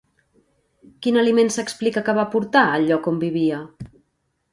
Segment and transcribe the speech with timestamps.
[1.05, 3.61] Quin aliment s'explica que va portar al lloc on vivia?